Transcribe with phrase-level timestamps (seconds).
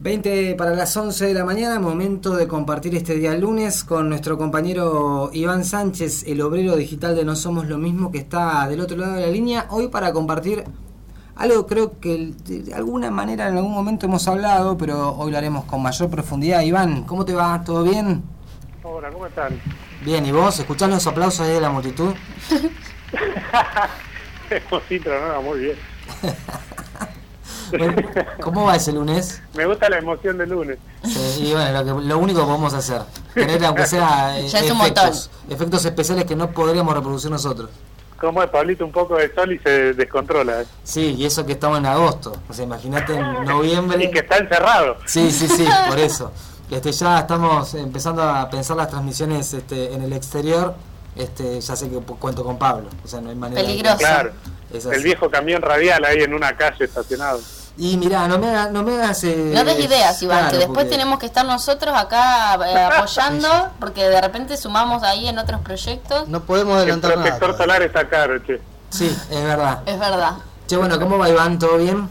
[0.00, 4.38] 20 para las 11 de la mañana, momento de compartir este día lunes con nuestro
[4.38, 8.96] compañero Iván Sánchez, el obrero digital de No Somos Lo Mismo, que está del otro
[8.96, 10.64] lado de la línea, hoy para compartir
[11.36, 15.66] algo creo que de alguna manera en algún momento hemos hablado, pero hoy lo haremos
[15.66, 16.62] con mayor profundidad.
[16.62, 17.62] Iván, ¿cómo te va?
[17.62, 18.22] ¿Todo bien?
[18.82, 19.60] Hola, ¿cómo están?
[20.02, 20.58] Bien, ¿y vos?
[20.58, 22.14] ¿Escuchás los aplausos ahí de la multitud?
[24.48, 25.42] Hermosito, ¿no?
[25.42, 25.76] Muy bien.
[28.40, 29.42] ¿Cómo va ese lunes?
[29.54, 30.78] Me gusta la emoción del lunes.
[31.38, 33.02] y bueno, lo, lo, único que podemos hacer,
[33.34, 37.70] tener aunque sea eh, efectos, efectos especiales que no podríamos reproducir nosotros.
[38.20, 38.84] ¿Cómo es, Pablito?
[38.84, 40.60] Un poco de sol y se descontrola.
[40.60, 40.66] ¿eh?
[40.84, 42.36] Sí, y eso que estamos en agosto.
[42.48, 44.04] O sea, imagínate en noviembre.
[44.04, 44.98] Y que está encerrado.
[45.06, 46.30] Sí, sí, sí, por eso.
[46.70, 50.74] Este, ya estamos empezando a pensar las transmisiones este, en el exterior.
[51.16, 52.88] Este, ya sé que cuento con Pablo.
[53.02, 53.98] O sea, no hay manera Peligroso.
[53.98, 54.32] Claro.
[54.70, 57.40] El viejo camión radial ahí en una calle estacionado.
[57.76, 59.24] Y mira, no me, hagas, no me hagas...
[59.24, 64.08] Eh, no des ideas, Iván, que después tenemos que estar nosotros acá eh, apoyando, porque
[64.08, 66.28] de repente sumamos ahí en otros proyectos.
[66.28, 68.60] No podemos adelantar El protector solar está caro, che.
[68.90, 69.82] Sí, es verdad.
[69.86, 70.32] Es verdad.
[70.66, 71.58] Che, bueno, ¿cómo va Iván?
[71.58, 72.08] ¿Todo bien?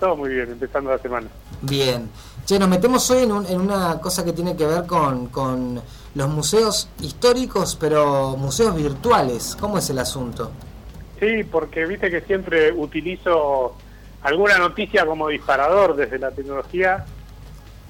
[0.00, 1.28] Todo muy bien, empezando la semana.
[1.60, 2.10] Bien.
[2.44, 5.80] Che, nos metemos hoy en, en una cosa que tiene que ver con, con
[6.14, 9.56] los museos históricos, pero museos virtuales.
[9.60, 10.50] ¿Cómo es el asunto?
[11.20, 13.76] Sí, porque viste que siempre utilizo
[14.22, 17.04] alguna noticia como disparador desde la tecnología,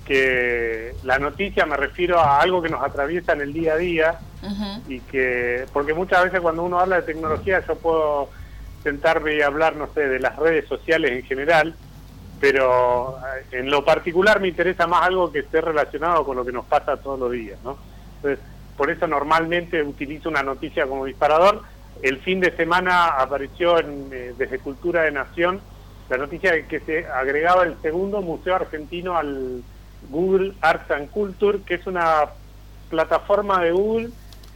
[0.05, 4.19] que la noticia me refiero a algo que nos atraviesa en el día a día
[4.89, 8.29] y que, porque muchas veces cuando uno habla de tecnología yo puedo
[8.83, 11.77] sentarme y hablar, no sé, de las redes sociales en general,
[12.41, 16.51] pero eh, en lo particular me interesa más algo que esté relacionado con lo que
[16.51, 17.79] nos pasa todos los días, ¿no?
[18.17, 18.45] Entonces,
[18.77, 21.63] por eso normalmente utilizo una noticia como disparador.
[22.03, 25.61] El fin de semana apareció en, eh, desde Cultura de Nación
[26.13, 29.63] la noticia de que se agregaba el segundo museo argentino al
[30.11, 32.27] Google Arts and Culture, que es una
[32.91, 34.11] plataforma de Google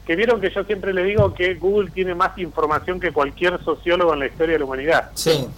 [0.06, 4.12] que vieron que yo siempre le digo que Google tiene más información que cualquier sociólogo
[4.12, 5.10] en la historia de la humanidad.
[5.14, 5.48] Sí.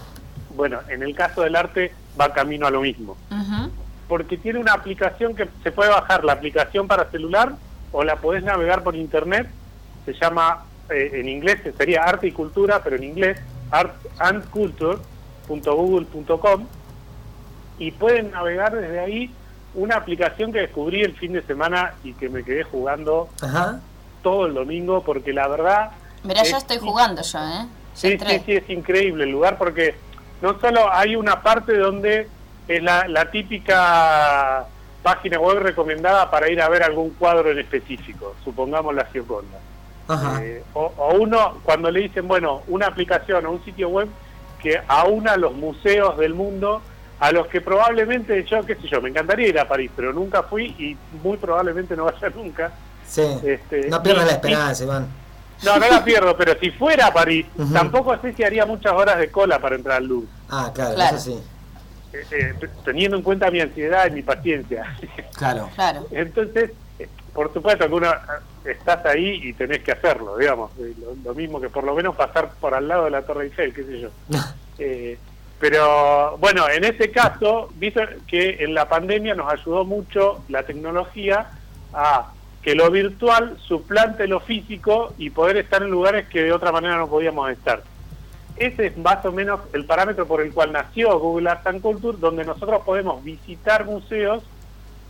[0.54, 3.16] Bueno, en el caso del arte va camino a lo mismo.
[4.06, 7.56] Porque tiene una aplicación que se puede bajar, la aplicación para celular,
[7.90, 9.48] o la podés navegar por internet,
[10.06, 13.40] se llama, eh, en inglés sería Arte y Cultura, pero en inglés,
[13.72, 14.98] Art and Culture,
[15.48, 16.66] .google.com
[17.78, 19.30] y pueden navegar desde ahí
[19.74, 23.28] una aplicación que descubrí el fin de semana y que me quedé jugando
[24.22, 25.90] todo el domingo porque la verdad...
[26.24, 27.66] Mira, ya estoy jugando yo, ¿eh?
[27.94, 29.94] Sí, sí, sí, es increíble el lugar porque
[30.42, 32.28] no solo hay una parte donde
[32.66, 34.66] es la, típica
[35.02, 39.58] página web recomendada para ir a ver algún cuadro en específico, supongamos la Gioconda.
[40.40, 44.08] Eh, o, o, uno, cuando le dicen, bueno, una aplicación o un sitio web
[44.62, 46.82] que aúna los museos del mundo
[47.20, 50.42] a los que probablemente yo, qué sé yo, me encantaría ir a París, pero nunca
[50.44, 52.72] fui y muy probablemente no vaya nunca.
[53.06, 53.22] Sí.
[53.42, 55.08] Este, no pierdas la esperanza, Iván.
[55.64, 59.18] No, no la pierdo, pero si fuera a París, tampoco sé si haría muchas horas
[59.18, 60.28] de cola para entrar al Louvre.
[60.48, 61.38] Ah, claro, eso sí.
[62.12, 64.96] Eh, eh, teniendo en cuenta mi ansiedad y mi paciencia.
[65.36, 65.68] Claro.
[65.74, 66.06] claro.
[66.10, 66.70] Entonces,
[67.38, 68.12] por supuesto que uno
[68.64, 70.72] estás ahí y tenés que hacerlo, digamos.
[71.22, 73.84] Lo, mismo que por lo menos pasar por al lado de la Torre Eiffel, qué
[73.84, 74.08] sé yo.
[74.80, 75.16] eh,
[75.60, 81.52] pero bueno, en ese caso, viste que en la pandemia nos ayudó mucho la tecnología
[81.94, 86.72] a que lo virtual suplante lo físico y poder estar en lugares que de otra
[86.72, 87.84] manera no podíamos estar.
[88.56, 92.18] Ese es más o menos el parámetro por el cual nació Google Arts and Culture,
[92.18, 94.42] donde nosotros podemos visitar museos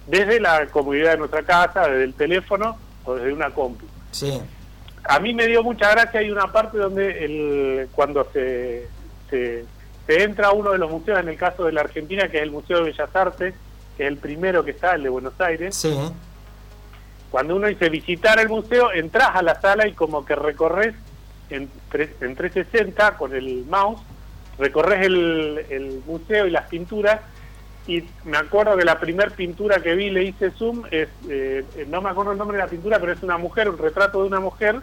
[0.09, 3.87] desde la comodidad de nuestra casa, desde el teléfono o desde una compu.
[4.11, 4.41] Sí.
[5.05, 8.89] A mí me dio mucha gracia, hay una parte donde el, cuando se,
[9.31, 9.65] se,
[10.09, 12.51] entra a uno de los museos, en el caso de la Argentina, que es el
[12.51, 13.55] Museo de Bellas Artes,
[13.97, 15.77] que es el primero que está, el de Buenos Aires.
[15.77, 15.95] Sí.
[17.31, 20.95] Cuando uno dice visitar el museo, entras a la sala y como que recorres
[21.51, 24.01] en, en 360 con el mouse,
[24.59, 27.21] recorres el, el museo y las pinturas
[27.89, 32.03] y me acuerdo que la primera pintura que vi, le hice zoom, es, eh, no
[32.03, 34.41] me acuerdo el nombre de la pintura, pero es una mujer, un retrato de una
[34.41, 34.83] mujer,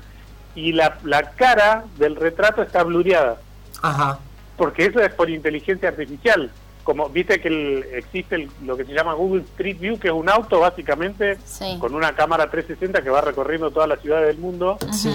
[0.56, 3.38] y la, la cara del retrato está blureada.
[3.84, 4.18] Ajá.
[4.58, 6.50] Porque eso es por inteligencia artificial.
[6.84, 10.60] Como viste que existe lo que se llama Google Street View, que es un auto
[10.60, 11.38] básicamente
[11.80, 15.14] con una cámara 360 que va recorriendo todas las ciudades del mundo, sí.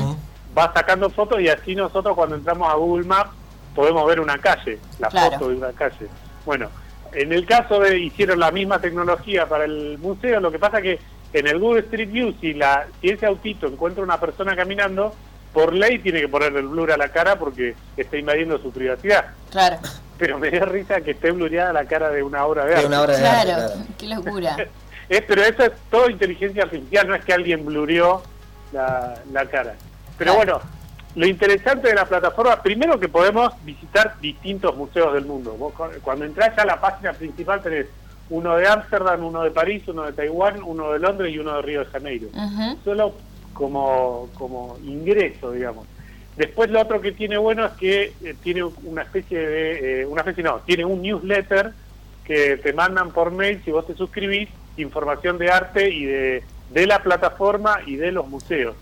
[0.56, 3.30] va sacando fotos y así nosotros cuando entramos a Google Maps
[3.74, 6.08] podemos ver una calle, la foto de una calle.
[6.44, 6.68] Bueno,
[7.12, 10.98] en el caso de hicieron la misma tecnología para el museo, lo que pasa que
[11.32, 15.14] en el Google Street View, si, la, si ese autito encuentra una persona caminando,
[15.52, 19.26] por ley tiene que poner el blur a la cara porque está invadiendo su privacidad.
[19.50, 19.78] Claro.
[20.18, 22.86] pero me dio risa que esté blureada la cara de una obra de arte.
[22.86, 23.84] Una obra de claro, arte, claro.
[23.98, 24.56] qué locura.
[25.08, 28.22] Es, pero eso es todo inteligencia artificial, no es que alguien blureó
[28.70, 29.74] la, la cara.
[30.16, 30.60] Pero bueno,
[31.16, 35.52] lo interesante de la plataforma, primero que podemos visitar distintos museos del mundo.
[35.58, 37.86] Vos, cu- cuando entras a la página principal tenés
[38.28, 41.62] uno de Ámsterdam, uno de París, uno de Taiwán, uno de Londres y uno de
[41.62, 42.28] Río de Janeiro.
[42.84, 43.14] Solo
[43.52, 45.86] como, como ingreso, digamos.
[46.36, 50.20] Después lo otro que tiene bueno es que eh, tiene una especie de, eh, una
[50.22, 51.72] especie no, tiene un newsletter
[52.24, 56.86] que te mandan por mail si vos te suscribís, información de arte y de, de
[56.86, 58.76] la plataforma y de los museos.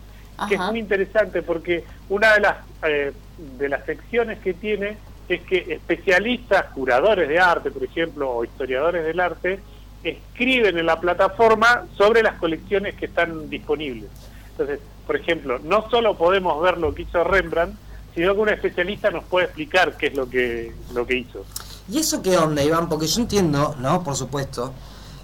[0.46, 3.12] Que es muy interesante porque una de las, eh,
[3.58, 4.96] de las secciones que tiene
[5.28, 9.60] es que especialistas, curadores de arte, por ejemplo, o historiadores del arte,
[10.02, 14.10] escriben en la plataforma sobre las colecciones que están disponibles.
[14.52, 17.76] Entonces, por ejemplo, no solo podemos ver lo que hizo Rembrandt,
[18.14, 21.44] sino que un especialista nos puede explicar qué es lo que, lo que hizo.
[21.90, 22.88] ¿Y eso qué onda, Iván?
[22.88, 24.02] Porque yo entiendo, ¿no?
[24.02, 24.72] Por supuesto,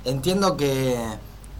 [0.04, 0.96] entiendo que,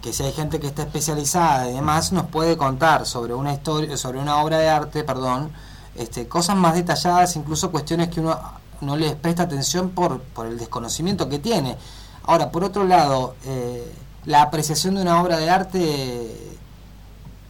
[0.05, 3.97] que si hay gente que está especializada y demás, nos puede contar sobre una historia,
[3.97, 5.51] sobre una obra de arte, perdón,
[5.95, 8.39] este, cosas más detalladas, incluso cuestiones que uno
[8.81, 11.75] no les presta atención por, por el desconocimiento que tiene.
[12.21, 13.91] Ahora, por otro lado, eh,
[14.25, 16.59] la apreciación de una obra de arte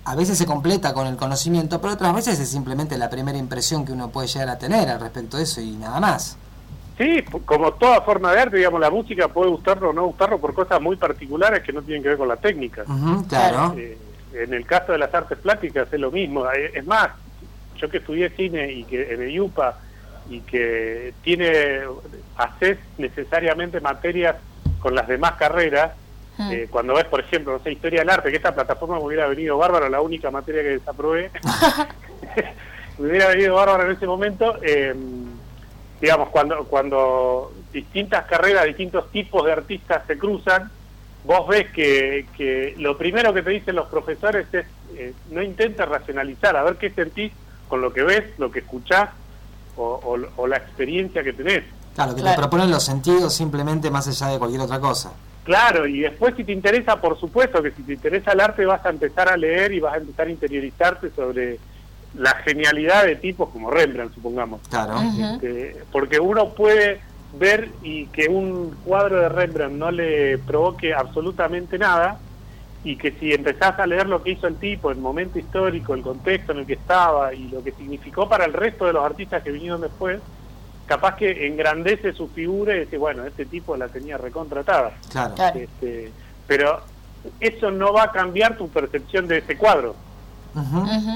[0.05, 3.83] a veces se completa con el conocimiento, pero otras veces es simplemente la primera impresión
[3.83, 6.37] que uno puede llegar a tener al respecto de eso y nada más.
[6.97, 10.53] Sí, como toda forma de arte, digamos, la música puede gustarlo o no gustarlo por
[10.53, 12.83] cosas muy particulares que no tienen que ver con la técnica.
[13.27, 13.75] Claro.
[13.77, 13.97] Eh,
[14.33, 16.49] en el caso de las artes plásticas es lo mismo.
[16.51, 17.09] Eh, Es más,
[17.77, 19.77] yo que estudié cine y que en el UPA
[20.29, 21.81] y que tiene,
[22.37, 24.37] haces necesariamente materias
[24.79, 25.91] con las demás carreras,
[26.37, 26.51] Mm.
[26.51, 29.25] eh, cuando ves, por ejemplo, no sé, historia del arte, que esta plataforma me hubiera
[29.27, 31.31] venido bárbaro, la única materia que desaprobé,
[32.99, 34.93] me hubiera venido bárbaro en ese momento, eh,
[36.05, 40.69] digamos, cuando, cuando distintas carreras, distintos tipos de artistas se cruzan,
[41.23, 45.83] vos ves que, que lo primero que te dicen los profesores es, eh, no intentes
[45.83, 47.31] racionalizar, a ver qué sentís
[47.67, 49.09] con lo que ves, lo que escuchás
[49.77, 51.63] o, o- o la experiencia que tenés.
[51.95, 52.35] Claro, que Claro.
[52.35, 55.11] te proponen los sentidos simplemente más allá de cualquier otra cosa.
[55.43, 58.85] Claro, y después si te interesa, por supuesto que si te interesa el arte vas
[58.85, 61.57] a empezar a leer y vas a empezar a interiorizarte sobre
[62.17, 64.61] la genialidad de tipos como Rembrandt, supongamos.
[64.69, 64.95] Claro.
[65.01, 67.01] Este, porque uno puede
[67.37, 72.19] ver y que un cuadro de Rembrandt no le provoque absolutamente nada
[72.83, 76.01] y que si empezás a leer lo que hizo el tipo, el momento histórico, el
[76.01, 79.43] contexto en el que estaba y lo que significó para el resto de los artistas
[79.43, 80.19] que vinieron después,
[80.85, 84.93] capaz que engrandece su figura y dice, bueno, este tipo la tenía recontratada.
[85.11, 85.33] Claro.
[85.33, 85.59] Claro.
[85.59, 86.11] Este,
[86.45, 86.81] pero
[87.39, 89.95] eso no va a cambiar tu percepción de ese cuadro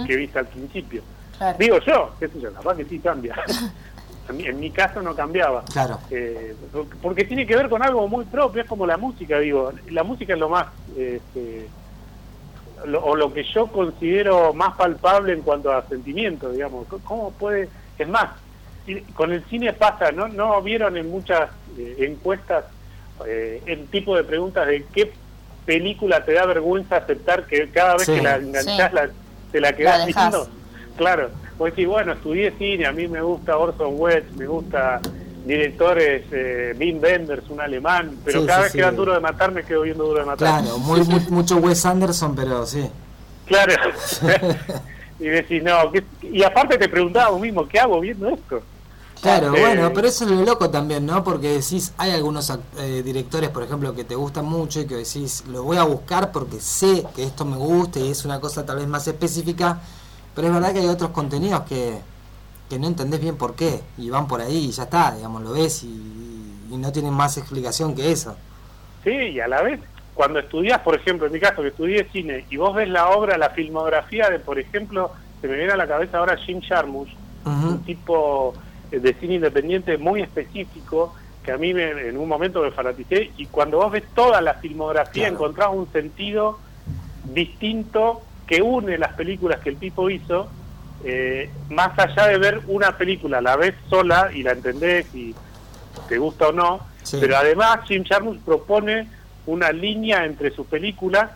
[0.08, 1.02] Que viste al principio.
[1.38, 1.58] Claro.
[1.58, 3.36] Digo yo, qué sé yo, capaz que sí cambia.
[4.30, 5.64] en, mi, en mi caso no cambiaba.
[5.72, 6.00] Claro.
[6.12, 6.56] Eh,
[7.02, 9.72] porque- tiene que ver con algo muy propio, es como la música, digo.
[9.90, 11.68] La música es lo más, este,
[12.86, 16.88] lo- o lo que yo considero más palpable en cuanto a sentimientos, digamos.
[17.04, 17.70] ¿Cómo puede...?
[17.98, 18.30] Es más,
[18.88, 20.28] y con el cine pasa, ¿no?
[20.30, 22.66] ¿No vieron en muchas eh, encuestas
[23.28, 25.12] eh, el tipo de preguntas de qué
[25.66, 28.14] película te da vergüenza aceptar que cada vez Sí.
[28.16, 28.96] que la enganchás Sí.
[28.96, 29.10] la,
[29.51, 30.48] te la quedás viendo?
[30.98, 35.00] Claro, vos decís, bueno, estudié cine, a mí me gusta Orson Welles, me gusta
[35.46, 38.78] directores, eh, Wim Wenders, un alemán, pero Sí, cada sí, vez sí.
[38.78, 40.62] que dan duro de matar me quedo viendo duro de matar.
[40.62, 42.90] Claro, muy, muy- mucho Wes Anderson, pero sí.
[43.45, 43.74] Claro.
[45.19, 48.62] y decís, no, ¿qué- y aparte te preguntaba vos mismo, ¿qué hago viendo esto?
[49.21, 51.23] Claro, Eh, bueno, pero eso es lo loco también, ¿no?
[51.23, 55.44] Porque decís, hay algunos eh, directores, por ejemplo, que te gustan mucho y que decís,
[55.47, 58.78] lo voy a buscar porque sé que esto me gusta y es una cosa tal
[58.78, 59.80] vez más específica,
[60.35, 61.97] pero es verdad que hay otros contenidos que,
[62.69, 65.52] que no entendés bien por qué y van por ahí y ya está, digamos, lo
[65.52, 65.88] ves y,
[66.71, 68.35] y no tienen más explicación que eso.
[69.04, 69.81] Sí, y a la vez,
[70.14, 73.38] cuando estudias, por ejemplo, en mi caso, que estudié cine, y vos ves la obra,
[73.38, 75.11] la filmografía de, por ejemplo,
[75.42, 77.09] se me viene a la cabeza ahora Jim Jarmusch,
[77.45, 77.68] Ujú.
[77.68, 78.54] un tipo
[78.92, 83.46] de cine independiente muy específico, que a mí me- en un momento me fanaticé, y
[83.48, 85.36] cuando vos ves toda la filmografía Claro.
[85.36, 86.60] encontrás un sentido
[87.26, 90.50] distinto que une las películas que el tipo hizo,
[91.04, 95.36] eh, más allá de ver una película, la ves sola y la entendés y
[96.08, 97.18] te gusta o no, Sí.
[97.22, 99.08] pero además Jim Jarmusch propone
[99.46, 101.31] una línea entre sus películas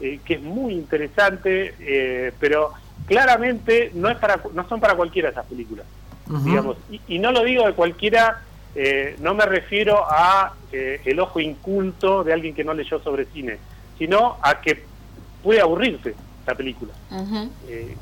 [0.00, 2.70] eh, que es muy interesante, eh, pero
[3.06, 5.86] claramente no es para no son para cualquiera esas películas,
[6.28, 8.42] Digamos, y, y no lo digo de cualquiera,
[8.74, 13.24] eh, no me refiero a eh, el ojo inculto de alguien que no leyó sobre
[13.26, 13.58] cine,
[13.98, 14.84] sino a que
[15.42, 16.14] puede aburrirse
[16.46, 16.92] la película.
[17.66, 17.96] Eh,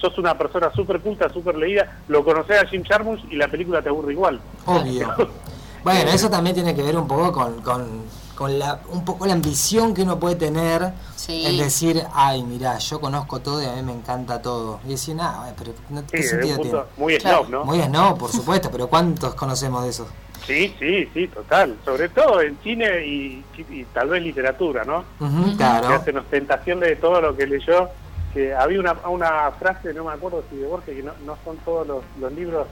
[0.00, 3.82] sos una persona súper culta, súper leída, lo conoces a Jim Jarmusch y la película
[3.82, 4.40] te aburre igual.
[4.66, 5.08] Obvio.
[5.84, 8.02] bueno, eso también tiene que ver un poco con, con,
[8.40, 10.94] con la, un poco la ambición que uno puede tener
[11.28, 14.80] en decir, ay, mira, yo conozco todo y a mí me encanta todo.
[14.86, 16.78] Y decir, nada, pero no, ¿qué sentido tiene?
[16.96, 17.64] Muy snob, ¿no?
[17.66, 20.08] Muy snob, por supuesto, pero ¿cuántos conocemos de eso?
[20.46, 21.76] Sí, sí, sí, total.
[21.84, 23.44] Sobre todo en cine y,
[23.92, 25.04] tal vez literatura, ¿no?
[25.58, 25.88] claro.
[25.88, 27.90] Que hacen ostentación de todo lo que leyó.
[28.32, 31.58] Que había una, una frase, no me acuerdo si de Borges, que no, no son
[31.58, 32.66] todos los, los libros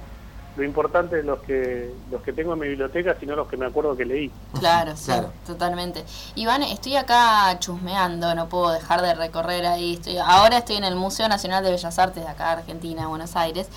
[0.59, 3.67] lo importante es los que los que tengo en mi biblioteca, sino los que me
[3.67, 4.29] acuerdo que leí.
[4.59, 5.13] Claro, sí,
[5.47, 6.05] totalmente.
[6.35, 9.95] Iván, estoy acá chusmeando, no puedo dejar de recorrer ahí.
[9.95, 13.69] Estoy, ahora estoy en el Museo Nacional de Bellas Artes de acá, Argentina, Buenos Aires,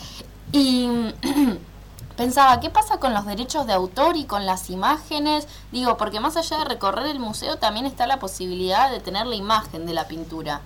[0.51, 0.89] y
[2.17, 5.47] pensaba, ¿qué pasa con los derechos de autor y con las imágenes?
[5.71, 9.35] Digo, porque más allá de recorrer el museo también está la posibilidad de tener la
[9.35, 10.61] imagen de la pintura.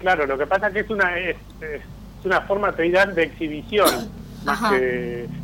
[0.00, 1.36] Claro, lo que pasa es que es una, es,
[2.24, 4.10] una forma de exhibición,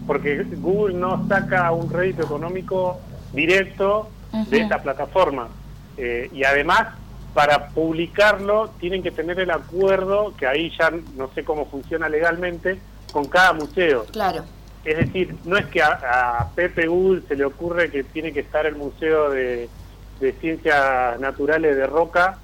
[0.06, 3.00] porque Google no saca un rédito económico
[3.32, 4.09] directo
[4.49, 5.49] de esta plataforma.
[5.97, 6.88] Eh, y además,
[7.35, 12.78] para publicarlo, tienen que tener el acuerdo, que ahí ya no sé cómo funciona legalmente,
[13.12, 14.06] con cada museo.
[14.06, 14.44] Claro.
[14.85, 18.66] Es decir, no es que a, Pepe Google se le ocurre que tiene que estar
[18.66, 19.68] el Museo de,
[20.40, 22.38] Ciencias Naturales de Roca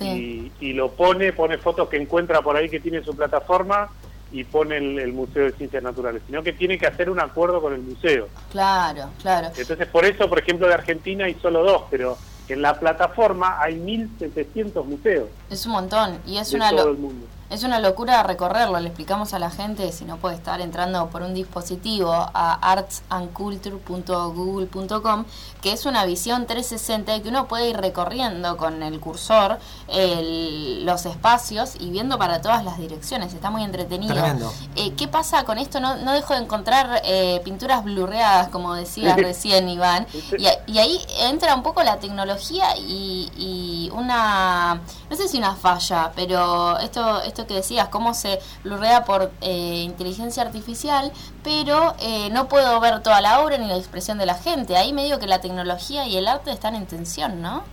[0.00, 3.90] y, lo pone, pone fotos que encuentra por ahí que tiene su plataforma
[4.32, 7.74] y pone el, Museo de Ciencias Naturales, sino que tiene que hacer un acuerdo con
[7.74, 8.28] el museo.
[8.50, 9.48] Claro, claro.
[9.56, 12.16] Entonces, por eso, por ejemplo, de Argentina hay solo dos, pero
[12.48, 15.28] en la plataforma hay 1.700 museos.
[15.50, 16.70] Es un montón y es una...
[16.70, 17.26] Todo el mundo.
[17.50, 21.22] Es una locura recorrerlo, le explicamos a la gente si no puede estar entrando por
[21.22, 25.24] un dispositivo a artsandculture.google.com,
[25.60, 31.72] que es una visión 360 que uno puede ir recorriendo con el cursor los espacios
[31.80, 34.14] y viendo para todas las direcciones, está muy entretenido.
[34.76, 35.80] Eh, ¿Qué pasa con esto?
[35.80, 40.06] No, no dejo de encontrar eh, pinturas blurreadas, como decía recién Iván,
[40.38, 40.46] y,
[40.78, 44.80] ahí entra un poco la tecnología y, y una,
[45.10, 49.82] no sé si una falla, pero esto, esto que decías, cómo se blurrea por eh,
[49.84, 54.34] inteligencia artificial, pero eh, no puedo ver toda la obra ni la expresión de la
[54.34, 54.76] gente.
[54.76, 57.64] Ahí me digo que la tecnología y el arte están en tensión, ¿no?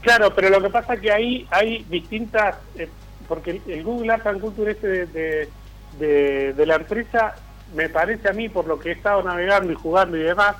[0.00, 2.88] Claro, pero lo que pasa es que ahí hay distintas, eh,
[3.28, 5.48] porque el, Google Art and Culture este de,
[5.98, 7.34] de, de la empresa,
[7.74, 10.56] me parece a mí, por lo que he estado navegando y jugando y demás,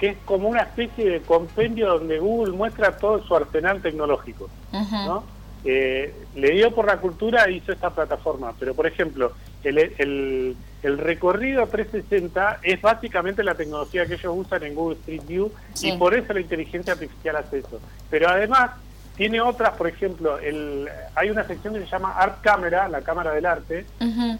[0.00, 5.24] que es como una especie de compendio donde Google muestra todo su arsenal tecnológico, ¿no?
[5.64, 8.54] Eh, le dio por la cultura e hizo esta plataforma.
[8.58, 14.62] Pero, por ejemplo, el, el, el, recorrido 360 es básicamente la tecnología que ellos usan
[14.62, 15.52] en Google Street View
[15.82, 17.78] y por eso la inteligencia artificial hace eso.
[18.08, 18.70] Pero además
[19.16, 23.32] tiene otras, por ejemplo, el, hay una sección que se llama Art Camera, la cámara
[23.32, 23.84] del arte,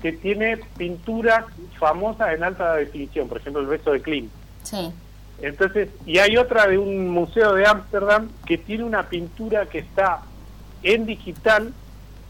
[0.01, 1.45] que tiene pinturas
[1.79, 4.31] famosas en alta definición, por ejemplo, el beso de Klimt.
[4.63, 4.91] Sí.
[5.43, 10.23] Entonces, y hay otra de un museo de Ámsterdam que tiene una pintura que está
[10.83, 11.73] en digital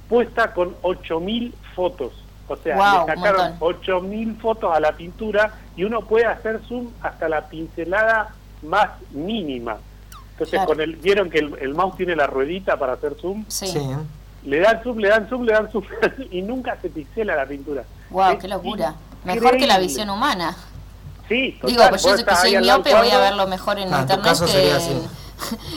[0.09, 2.13] puesta con 8.000 fotos.
[2.49, 7.29] O sea, le sacaron 8.000 fotos a la pintura y uno puede hacer zoom hasta
[7.29, 9.79] la pincelada más mínima.
[10.33, 13.45] Entonces, con el, vieron que el, mouse tiene la ruedita para hacer zoom.
[13.47, 13.73] Sí.
[14.45, 15.85] Le dan zoom, le dan zoom, le dan zoom
[16.31, 17.85] y nunca se pixela la pintura.
[18.11, 18.39] ¡Wow!
[18.39, 18.95] ¡Qué locura!
[19.25, 20.57] Mejor que la visión humana.
[21.29, 24.37] Sí, Digo, pues yo que soy miope voy a verlo mejor en ah, internet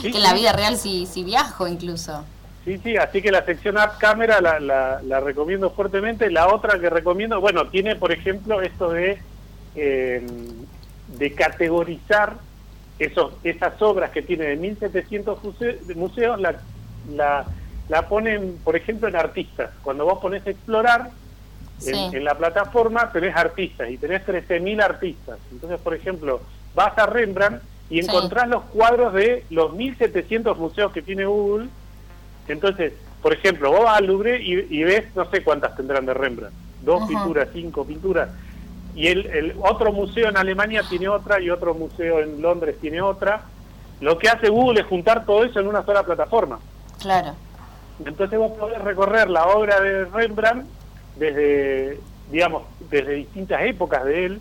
[0.02, 2.24] que, en la vida real si, si viajo incluso.
[2.64, 4.58] Sí, sí, así que la sección App Camera la,
[5.02, 6.30] la, recomiendo fuertemente.
[6.30, 9.18] La otra que recomiendo, bueno, tiene por ejemplo esto de,
[9.74, 10.26] eh,
[11.08, 12.36] de categorizar
[12.98, 15.40] esos, esas obras que tiene de 1700
[15.94, 16.56] museos, la,
[17.12, 17.44] la,
[17.88, 19.70] la ponen, por ejemplo, en artistas.
[19.82, 21.10] Cuando vos pones explorar
[21.86, 25.38] en, la plataforma, tenés artistas y tenés 13.000 artistas.
[25.52, 26.40] Entonces, por ejemplo,
[26.74, 31.68] vas a Rembrandt y encontrás los cuadros de los 1700 museos que tiene Google
[32.48, 36.54] entonces, por ejemplo, vos vas al Louvre y, ves, no sé cuántas tendrán de Rembrandt,
[36.82, 38.28] dos pinturas, cinco pinturas,
[38.94, 43.42] y el, otro museo en Alemania tiene otra y otro museo en Londres tiene otra.
[44.00, 46.60] Lo que hace Google es juntar todo eso en una sola plataforma.
[47.00, 47.34] Claro.
[48.04, 50.66] Entonces vos podés recorrer la obra de Rembrandt
[51.16, 51.98] desde,
[52.30, 54.40] digamos, desde distintas épocas de él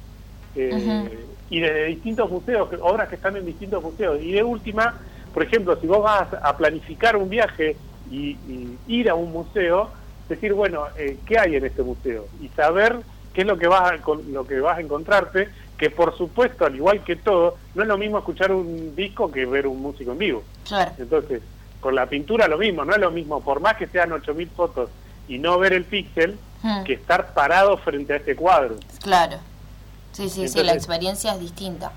[0.56, 4.22] eh, y desde distintos museos, obras que están en distintos museos.
[4.22, 4.96] Y de última,
[5.34, 7.76] por ejemplo, si vos vas a planificar un viaje
[8.14, 9.90] y, ir a un museo,
[10.30, 12.28] decir, bueno, eh, ¿qué hay en este museo?
[12.42, 13.00] Y saber
[13.34, 13.96] qué es lo que, vas a,
[14.30, 17.98] lo que vas a encontrarte, que por supuesto, al igual que todo, no es lo
[17.98, 20.44] mismo escuchar un disco que ver un músico en vivo.
[20.68, 20.92] Claro.
[20.98, 21.42] Entonces,
[21.80, 24.90] con la pintura lo mismo, no es lo mismo, por más que sean 8.000 fotos
[25.28, 26.84] y no ver el píxel, hmm.
[26.84, 28.76] que estar parado frente a este cuadro.
[29.02, 29.38] Claro.
[30.12, 31.92] Sí, sí, sí, la experiencia es distinta.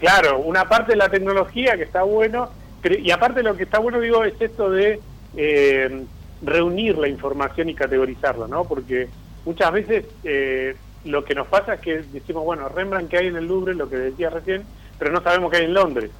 [0.00, 2.50] Claro, una parte de la tecnología que está bueno,
[2.82, 5.00] y aparte lo que está bueno, digo, es esto de
[5.36, 6.04] eh,
[6.42, 8.64] reunir la información y categorizarla, ¿no?
[8.64, 9.08] Porque
[9.44, 13.36] muchas veces eh, lo que nos pasa es que decimos, bueno, Rembrandt que hay en
[13.36, 14.64] el Louvre, lo que decía recién,
[14.98, 16.10] pero no sabemos que hay en Londres.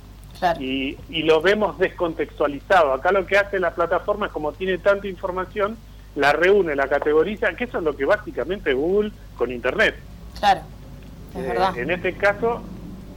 [0.59, 2.95] Y, y lo vemos descontextualizado.
[2.95, 5.77] Acá lo que hace la plataforma es como tiene tanta información,
[6.15, 9.97] la reúne, la categoriza, que eso es lo que básicamente Google con Internet.
[10.39, 10.63] Claro,
[11.37, 11.77] es verdad.
[11.77, 12.63] Eh, en este caso,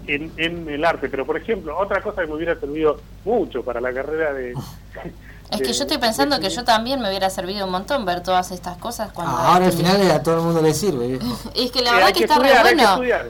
[0.07, 1.07] en, en el arte.
[1.07, 4.53] Pero, por ejemplo, otra cosa que me hubiera servido mucho para la carrera de...
[5.53, 8.51] Es que yo estoy pensando que yo también me hubiera servido un montón ver todas
[8.51, 9.35] estas cosas cuando...
[9.35, 11.19] Ah, ahora al final a todo el mundo le sirve.
[11.55, 12.83] es que la eh, verdad que, está re bueno.
[12.83, 13.29] estudiar.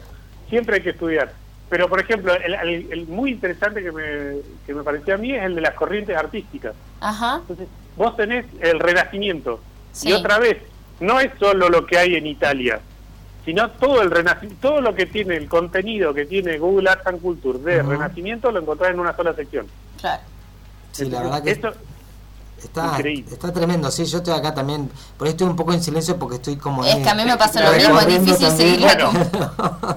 [0.50, 1.34] Siempre hay que estudiar.
[1.70, 5.56] Pero, por ejemplo, el, muy interesante que me, que me pareció a mí es el
[5.56, 6.76] de las corrientes artísticas.
[7.02, 7.38] Ajá.
[7.42, 9.60] Entonces, vos tenés el Renacimiento.
[10.04, 10.58] Y otra vez,
[11.00, 12.80] no es solo lo que hay en Italia,
[13.46, 17.22] sino todo el renacimiento, todo lo que tiene el contenido que tiene Google Arts and
[17.22, 19.68] Culture de Renacimiento lo encontrás en una sola sección.
[20.00, 20.22] Claro.
[20.92, 21.74] Sí, la verdad que esto,
[22.64, 26.18] Está, está tremendo, sí, yo estoy acá también, por ahí estoy un poco en silencio
[26.18, 26.84] porque estoy como...
[26.86, 28.80] Es que a mí me pasa lo mismo, es difícil seguir.
[28.80, 29.12] Bueno,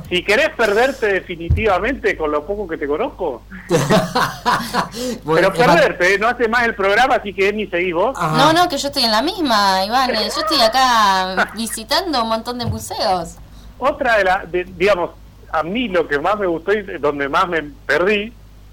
[0.09, 3.43] si querés perderte definitivamente con lo poco que te conozco,
[5.25, 8.19] pero perderte, no hace más el programa, así que ni seguís vos.
[8.19, 12.59] No, no, que yo estoy en la misma, Iván, yo estoy acá visitando un montón
[12.59, 13.37] de museos.
[13.79, 14.45] Otra de las,
[14.77, 15.11] digamos,
[15.53, 18.33] a mí lo que más me gustó y donde más me perdí,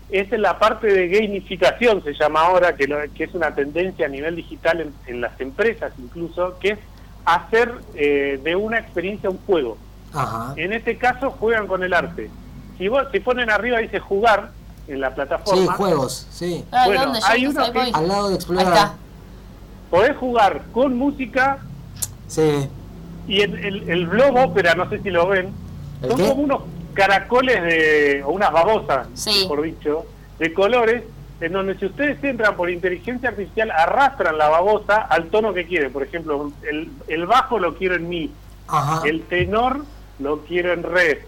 [0.09, 4.09] es en la parte de gamificación, se llama ahora, que, que es una tendencia a
[4.09, 6.79] nivel digital en, las empresas incluso, que es
[7.25, 9.77] hacer eh, de una experiencia un juego.
[10.57, 12.29] En este caso juegan con el arte.
[12.77, 14.51] Si vos si ponen arriba dice jugar
[14.87, 15.61] en la plataforma.
[15.61, 16.65] Sí, juegos, sí.
[16.85, 18.91] bueno, hay uno que al lado de explorar.
[19.89, 21.59] Podés jugar con música.
[22.27, 22.69] Sí.
[23.27, 25.51] Y el, el, el blog ópera, no sé si lo ven,
[26.01, 26.61] son como unos
[26.93, 29.07] caracoles de, o unas babosas,
[29.47, 30.05] por dicho,
[30.39, 31.03] de colores,
[31.41, 35.91] en donde si ustedes entran por inteligencia artificial, arrastran la babosa al tono que quieren.
[35.91, 38.31] Por ejemplo, el, el bajo lo quiero en mi,
[39.05, 39.83] el tenor
[40.19, 41.25] lo quiero en re.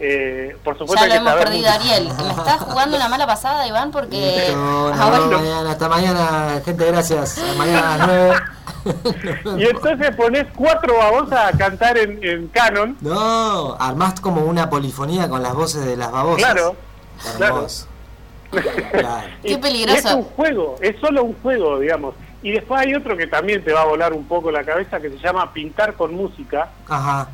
[0.00, 2.04] Eh, por supuesto ya lo hemos perdido, Ariel.
[2.04, 4.52] Me estás jugando una mala pasada, Iván, porque...
[4.54, 7.40] No, mañana, hasta mañana, gente, gracias.
[7.56, 8.34] Mañana a las 9
[9.58, 12.96] y entonces pones cuatro babosas a cantar en, canon.
[13.00, 16.44] No, armás como una polifonía con las voces de las babosas.
[16.44, 16.76] Claro,
[17.36, 17.66] claro.
[19.42, 20.08] Qué peligroso.
[20.08, 22.14] es un juego, es solo un juego, digamos.
[22.42, 25.10] Y después hay otro que también te va a volar un poco la cabeza que
[25.10, 26.70] se llama Pintar con música.
[26.88, 27.28] Ajá.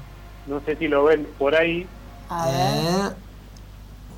[0.46, 1.87] No sé si lo ven por ahí.
[2.28, 3.16] A ver.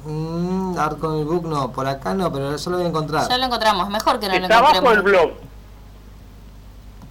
[0.05, 3.29] Mm, Art con el book no, por acá no, pero eso lo voy a encontrar.
[3.29, 4.91] Ya lo encontramos, mejor que no Está lo encontremos.
[4.93, 5.31] abajo el blog.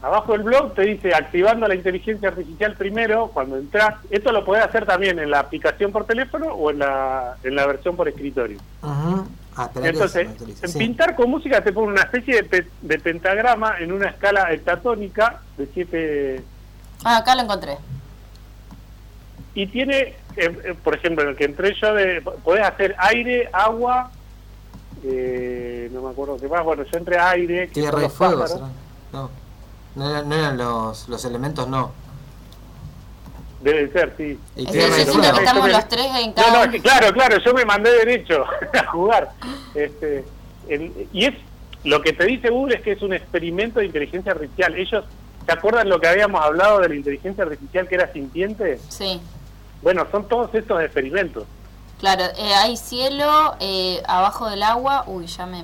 [0.01, 3.95] Abajo del blog te dice activando la inteligencia artificial primero cuando entras.
[4.11, 7.65] Esto lo podés hacer también en la aplicación por teléfono o en la, en la
[7.65, 8.59] versión por escritorio.
[8.83, 9.23] ah,
[9.83, 10.29] Entonces,
[10.61, 15.41] en pintar con música te pone una especie de, de, pentagrama en una escala heptatónica
[15.57, 16.43] de 7...
[17.03, 17.77] Ah, acá lo encontré.
[19.55, 23.49] Y tiene, eh, eh, por ejemplo, en el que entré yo, de, podés hacer aire,
[23.53, 24.11] agua,
[25.03, 27.67] eh, no me acuerdo qué más, bueno, yo entré aire...
[27.67, 28.45] Tierra y fuego,
[29.13, 29.31] No.
[29.95, 31.93] No, eran los, los elementos, no.
[33.61, 34.37] Deben ser, sí.
[34.57, 36.69] ¿Y que estamos los tres en cada...
[36.69, 39.31] claro, claro, yo me mandé derecho a jugar.
[39.73, 40.25] Este,
[41.13, 41.33] y es
[41.85, 44.75] lo que te dice Google es que es un experimento de inteligencia artificial.
[44.75, 45.05] Ellos,
[45.45, 48.79] ¿te acuerdan lo que habíamos hablado de la inteligencia artificial que era sintiente?
[48.89, 49.21] Sí.
[49.85, 51.43] Bueno, son todos estos experimentos.
[51.99, 55.63] Claro, eh, hay cielo, eh, abajo del agua, uy, ya me...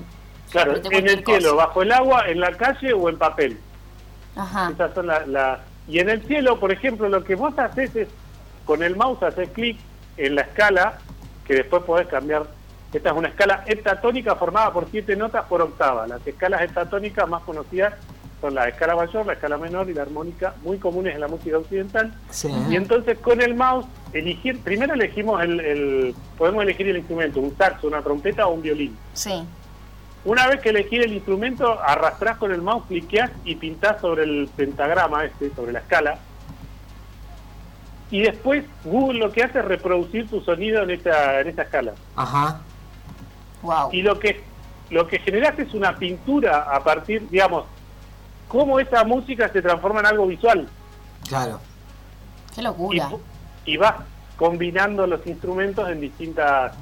[0.52, 3.58] Claro, en el cielo, bajo el agua, en la calle o en papel.
[4.36, 4.70] Ajá.
[4.72, 8.10] Esas son la, Y en el cielo, por ejemplo, lo que vos haces es,
[8.64, 9.80] con el mouse haces clic
[10.18, 11.00] en la escala,
[11.48, 12.44] que después podés cambiar.
[12.94, 16.06] Esta es una escala heptatónica formada por siete notas por octava.
[16.06, 17.96] Las escalas heptatónicas más conocidas
[18.40, 21.58] son la escala mayor, la escala menor y la armónica, muy comunes en la música
[21.58, 22.14] occidental.
[22.70, 27.56] Y entonces con el mouse, elegir, primero elegimos el, el, podemos elegir el instrumento, un
[27.58, 28.98] saxo, una trompeta o un violín.
[29.14, 29.44] Sí.
[30.24, 34.50] Una vez que elegís el instrumento, arrastrás con el mouse, cliqueás y pintás sobre el
[34.56, 36.20] pentagrama este, sobre la escala.
[38.12, 41.94] Y después Google lo que hace es reproducir tu sonido en esta, en esta escala.
[42.16, 42.62] Ajá.
[43.64, 43.90] Wow.
[43.94, 44.44] Y lo que,
[44.90, 47.66] lo que generás es una pintura a partir, digamos,
[48.48, 50.68] cómo esa música se transforma en algo visual.
[51.28, 51.60] Claro.
[52.54, 53.10] Qué locura.
[53.12, 53.31] Y,
[53.66, 53.96] y vas
[54.38, 56.74] combinando los instrumentos en distintas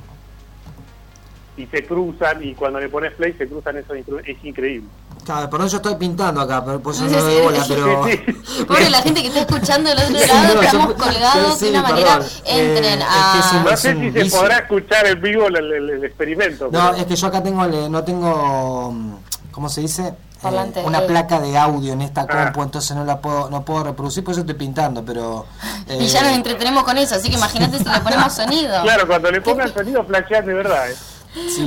[1.57, 4.87] y se cruzan y cuando le pones play se cruzan esos instrumentos, es increíble.
[5.25, 8.01] Claro, por eso estoy pintando acá, pero por eso no doy bola, pero...
[8.67, 13.01] Pobre la gente que está escuchando del otro lado, estamos colgados de una manera, entren
[13.01, 13.63] eh, a...
[13.69, 16.69] no sé si se podrá escuchar en vivo el, experimento.
[16.71, 19.19] No, es que yo acá tengo, no tengo,
[19.59, 20.13] ¿cómo se dice?
[20.41, 22.27] Eh, una placa de audio en esta ah.
[22.27, 25.47] compu, entonces no la puedo no puedo reproducir, por eso estoy pintando, pero...
[25.99, 28.81] y ya nos eh, entretenemos con eso, así que imagínate si le ponemos sonido.
[28.83, 30.89] Claro, cuando le pongan sonido flashean de verdad.
[30.89, 30.95] ¿eh?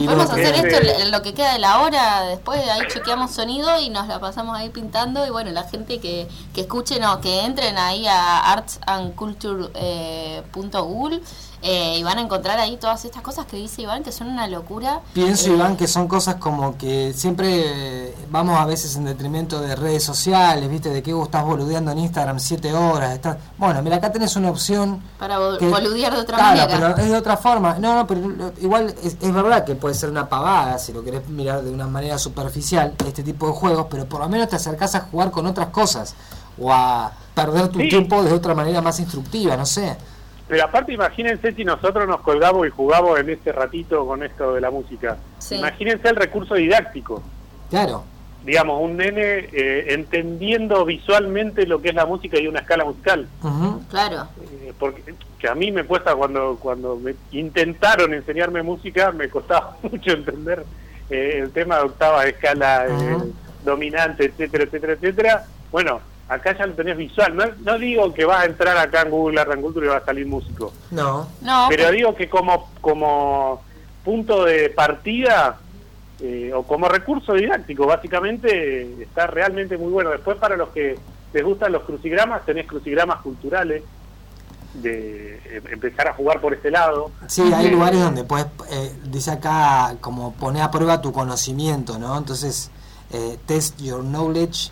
[0.07, 0.79] Podemos hacer esto
[1.11, 4.71] lo que queda de la hora, después ahí chequeamos sonido y nos la pasamos ahí
[4.71, 11.21] pintando y bueno, la gente que, que escuchen o que entren ahí a artsandculture.google
[11.63, 14.49] eh, y van a encontrar ahí todas estas cosas que dice Iván que son una
[14.49, 15.01] locura.
[15.13, 19.77] Pienso, eh, Iván, que son cosas como que siempre vamos a veces en detrimento de
[19.77, 20.89] redes sociales, ¿viste?
[20.89, 23.15] De que vos estás boludeando en Instagram siete horas.
[23.15, 23.37] Estás...
[23.59, 25.01] Bueno, mira, acá tenés una opción.
[25.19, 26.67] Para boludear de otra manera.
[26.67, 27.79] Claro, pero es de otra forma.
[27.79, 31.29] No, no, pero igual es, es, verdad que puede ser una pavada si lo querés
[31.29, 34.97] mirar de una manera superficial, este tipo de juegos, pero por lo menos te acercás
[34.97, 36.15] a jugar con otras cosas
[36.59, 39.97] o a perder tu tiempo de otra manera más instructiva, no sé.
[40.53, 44.61] Pero aparte imagínense si nosotros nos colgamos y jugamos en este ratito con esto de
[44.61, 45.17] la música.
[45.51, 47.23] Imagínense el recurso didáctico.
[47.71, 48.05] Claro.
[48.45, 53.27] Digamos, un nene eh, entendiendo visualmente lo que es la música y una escala musical.
[53.89, 54.29] Claro.
[54.43, 59.79] Eh, porque que a mí me cuesta cuando cuando me intentaron enseñarme música, me costaba
[59.91, 60.67] mucho entender
[61.09, 62.89] eh, el tema de octava, escala,
[63.65, 65.47] dominante, etcétera, etcétera, etcétera.
[65.71, 67.55] Bueno, acá ya lo tenés visual.
[67.65, 70.27] No, digo que vas a entrar acá en Google Art Culture y va a salir
[70.27, 70.73] músico.
[70.91, 71.29] No.
[71.41, 73.63] no pero digo que como, como
[74.05, 75.59] punto de partida
[76.21, 80.11] eh, o como recurso didáctico, básicamente está realmente muy bueno.
[80.11, 80.99] Después para los que
[81.33, 83.83] les gustan los crucigramas, tenés crucigramas culturales
[84.75, 87.11] de eh, empezar a jugar por este lado.
[87.27, 92.17] Sí, hay lugares donde puedes, eh, dice acá, como poner a prueba tu conocimiento, ¿no?
[92.17, 92.71] Entonces,
[93.47, 94.71] test your knowledge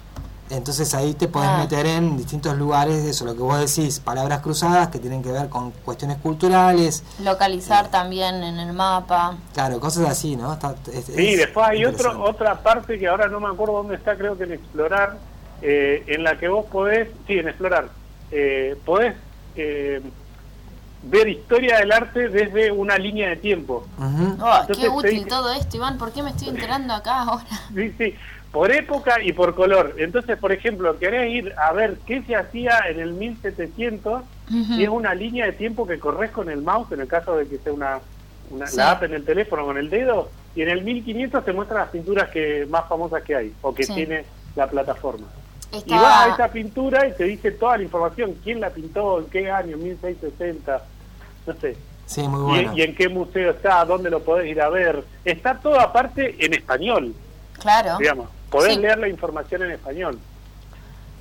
[0.50, 1.58] entonces ahí te podés ah.
[1.58, 5.48] meter en distintos lugares, eso, lo que vos decís, palabras cruzadas que tienen que ver
[5.48, 7.04] con cuestiones culturales.
[7.22, 9.36] Localizar también en el mapa.
[9.54, 10.58] Claro, cosas así, ¿no?
[10.92, 14.44] sí, después hay otro, otra parte que ahora no me acuerdo dónde está, creo que
[14.44, 15.18] en Explorar,
[15.62, 17.88] eh, en la que vos podés, sí, en Explorar,
[18.32, 19.14] eh, podés
[19.54, 20.02] eh,
[21.04, 23.86] ver historia del arte desde una línea de tiempo.
[23.98, 27.46] Oh, qué útil todo esto, Iván, ¿por qué me estoy enterando acá ahora?
[27.74, 28.14] Sí, sí
[28.52, 29.94] por época y por color.
[29.98, 34.88] Entonces, por ejemplo, querés ir a ver qué se hacía en el 1700 y es
[34.88, 37.72] una línea de tiempo que corres con el mouse, en el caso de que sea
[37.72, 38.00] una,
[38.50, 41.90] la app en el teléfono con el dedo, y en el 1500 te muestra las
[41.90, 44.24] pinturas que más famosas que hay o que tiene
[44.56, 45.28] la plataforma.
[45.86, 49.26] Y vas a esa pintura y te dice toda la información, quién la pintó, en
[49.26, 50.82] qué año, 1660,
[51.46, 51.76] no sé.
[52.06, 52.72] Sí, muy bueno.
[52.74, 55.04] y, y, en qué museo está, dónde lo podés ir a ver.
[55.24, 57.14] Está todo aparte en español.
[57.52, 57.98] Claro.
[57.98, 60.18] Digamos podés leer la información en español.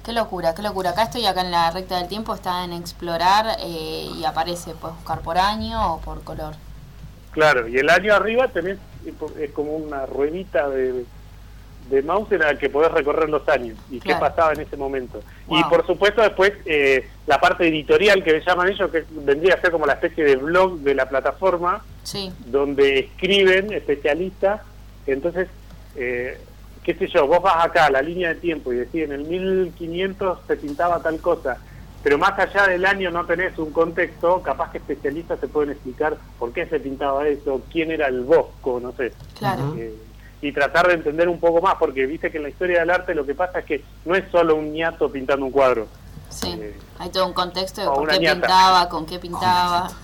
[0.03, 0.91] Qué locura, qué locura.
[0.91, 4.95] Acá estoy acá en la recta del tiempo, está en explorar eh, y aparece, puedes
[4.97, 6.55] buscar por año o por color.
[7.31, 8.77] Claro, y el año arriba tenés
[9.39, 11.05] es como una ruedita de,
[11.89, 15.21] de mouse en la que podés recorrer los años y qué pasaba en ese momento.
[15.49, 19.71] Y por supuesto después eh, la parte editorial que llaman ellos, que vendría a ser
[19.71, 22.31] como la especie de blog de la plataforma, sí.
[22.45, 24.61] donde escriben especialistas.
[25.07, 25.47] Entonces
[25.95, 26.39] eh,
[26.83, 29.25] qué sé yo, vos vas acá a la línea de tiempo y decís en el
[29.25, 31.57] 1500 se pintaba tal cosa,
[32.03, 36.17] pero más allá del año no tenés un contexto, capaz que especialistas te pueden explicar
[36.37, 39.11] por qué se pintaba eso, quién era el Bosco, no sé.
[39.37, 39.75] Claro.
[39.77, 39.93] Eh,
[40.41, 43.13] y tratar de entender un poco más, porque viste que en la historia del arte
[43.13, 45.87] lo que pasa es que no es solo un ñato pintando un cuadro.
[46.29, 49.89] Sí, eh, hay todo un contexto de por qué pintaba, con qué pintaba.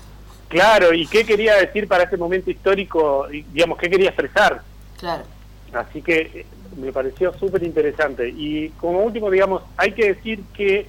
[0.48, 4.62] Claro, y qué quería decir para ese momento histórico, digamos, qué quería expresar.
[4.96, 5.24] Claro.
[5.72, 8.28] Así que me pareció súper interesante.
[8.28, 10.86] Y como último, digamos, hay que decir que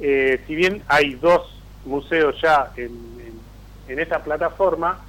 [0.00, 2.90] eh, si bien hay dos museos ya en,
[3.88, 5.00] en, esta plataforma,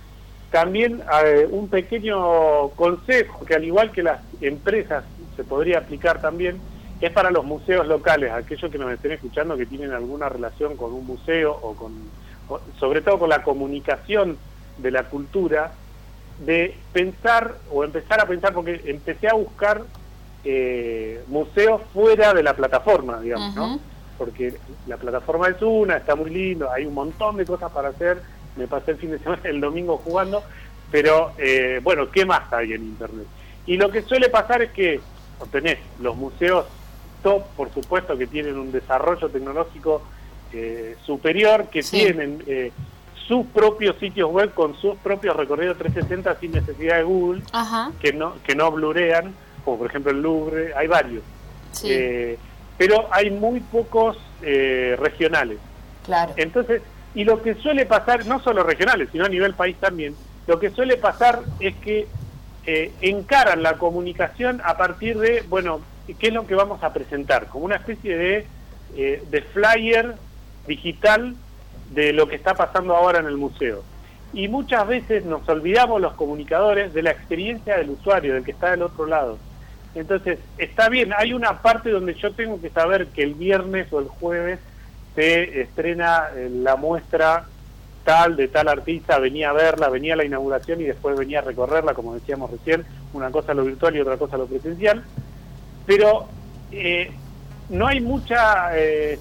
[0.52, 5.04] también eh, un pequeño consejo que al igual que las empresas
[5.36, 6.60] se podría aplicar también,
[7.02, 10.92] es para los museos locales, aquellos que nos estén escuchando que tienen alguna relación con
[10.94, 11.94] un museo o con,
[12.80, 14.38] sobre todo con la comunicación
[14.78, 15.72] de la cultura,
[16.40, 19.84] de pensar o empezar a pensar, porque empecé a buscar
[20.44, 23.80] eh, museos fuera de la plataforma, digamos, ¿no?
[24.18, 24.56] Porque
[24.88, 28.22] la plataforma es una, está muy lindo, hay un montón de cosas para hacer.
[28.56, 30.44] Me pasé el fin de semana, el domingo jugando,
[30.92, 33.28] pero eh, bueno, ¿qué más hay en Internet?
[33.66, 35.00] Y lo que suele pasar es que
[35.52, 36.66] tenés los museos
[37.24, 40.02] top, por supuesto, que tienen un desarrollo tecnológico
[40.52, 42.44] eh, superior, que tienen
[43.30, 47.44] sus propios sitios web con sus propios recorridos 360 sin necesidad de Google,
[48.02, 51.24] que no que no blurean, como por ejemplo el Louvre, hay varios.
[51.84, 52.38] Eh,
[52.78, 55.60] pero hay muy pocos eh, regionales.
[56.06, 56.34] Claro.
[56.38, 56.82] Entonces,
[57.14, 60.16] y lo que suele pasar, no solo regionales, sino a nivel país también,
[60.48, 62.08] lo que suele pasar es que
[62.66, 65.82] eh, encaran la comunicación a partir de, bueno,
[66.20, 67.48] ¿qué es lo que vamos a presentar?
[67.48, 68.48] Como una especie de,
[68.96, 70.16] eh, de flyer
[70.68, 71.36] digital
[71.92, 73.84] de lo que está pasando ahora en el museo.
[74.34, 78.72] Y muchas veces nos olvidamos los comunicadores de la experiencia del usuario, del que está
[78.72, 79.40] del otro lado.
[79.96, 84.00] Entonces, está bien, hay una parte donde yo tengo que saber que el viernes o
[84.00, 84.60] el jueves
[85.16, 87.46] se estrena eh, la muestra
[88.04, 91.44] tal de tal artista, venía a verla, venía a la inauguración y después venía a
[91.44, 95.04] recorrerla, como decíamos recién, una cosa lo virtual y otra cosa lo presencial.
[95.86, 96.28] Pero
[96.72, 97.12] eh,
[97.70, 98.78] no hay mucha...
[98.78, 99.20] Eh,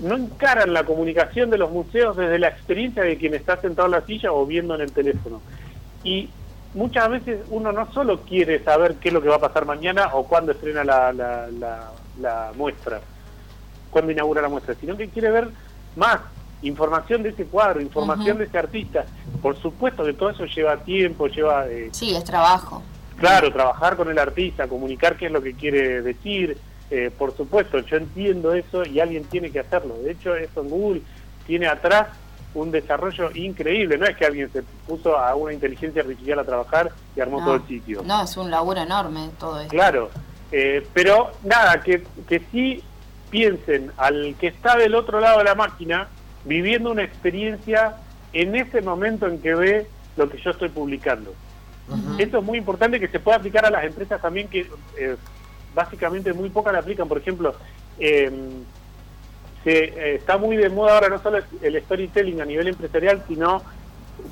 [0.00, 3.92] no encaran la comunicación de los museos desde la experiencia de quien está sentado en
[3.92, 5.40] la silla o viendo en el teléfono.
[6.02, 6.28] Y
[6.74, 10.10] muchas veces uno no solo quiere saber qué es lo que va a pasar mañana
[10.14, 11.48] o cuándo estrena la, la,
[12.20, 13.00] la, muestra,
[13.90, 15.48] cuándo inaugura la muestra, sino que quiere ver
[15.96, 16.20] más
[16.62, 19.04] información de ese cuadro, información de ese artista.
[19.42, 21.66] Por supuesto que todo eso lleva tiempo, lleva...
[21.68, 22.82] Eh, sí, es trabajo.
[23.18, 26.58] Claro, trabajar con el artista, comunicar qué es lo que quiere decir,
[26.90, 29.96] eh, por supuesto, yo entiendo eso y alguien tiene que hacerlo.
[29.98, 31.02] De hecho, eso en Google
[31.46, 32.08] tiene atrás
[32.56, 33.98] un desarrollo increíble.
[33.98, 37.56] No es que alguien se puso a una inteligencia artificial a trabajar y armó todo
[37.56, 38.02] el sitio.
[38.04, 39.70] No, es un laburo enorme todo esto.
[39.70, 40.10] Claro,
[40.50, 42.82] eh, pero nada, que, que sí
[43.30, 46.08] piensen al que está del otro lado de la máquina
[46.44, 47.96] viviendo una experiencia
[48.32, 51.34] en ese momento en que ve lo que yo estoy publicando.
[52.18, 55.16] Eso es muy importante que se pueda aplicar a las empresas también que eh,
[55.72, 57.06] básicamente muy pocas la aplican.
[57.06, 57.54] Por ejemplo,
[58.00, 58.28] eh,
[59.66, 63.62] se, eh, está muy de moda ahora no solo el storytelling a nivel empresarial, sino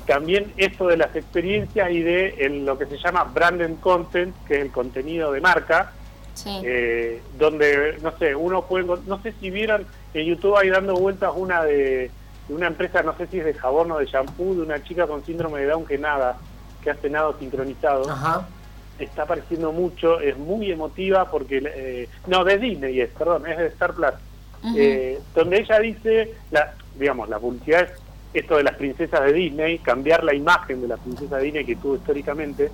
[0.07, 4.61] también esto de las experiencias y de lo que se llama branded content, que es
[4.61, 5.91] el contenido de marca,
[6.45, 11.33] eh, donde, no sé, uno puede, no sé si vieron en YouTube ahí dando vueltas
[11.35, 12.11] una de,
[12.47, 15.25] una empresa, no sé si es de jabón o de shampoo, de una chica con
[15.25, 16.37] síndrome de Down que nada,
[16.81, 18.09] que hace nado sincronizado.
[18.09, 18.47] Ajá.
[18.99, 23.67] Está apareciendo mucho, es muy emotiva porque, eh, no, de Disney es, perdón, es de
[23.67, 24.13] Star Plus,
[24.75, 27.89] eh, donde ella dice, la, digamos, la publicidad es
[28.35, 31.75] esto de las princesas de Disney, cambiar la imagen de la princesa de Disney que
[31.77, 32.69] tuvo históricamente,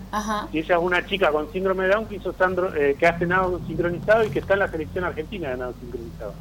[0.51, 3.27] y ella es una chica con síndrome de Down que, hizo Sandro, eh, que hace
[3.27, 6.34] nado sincronizado y que está en la selección argentina de nado sincronizado.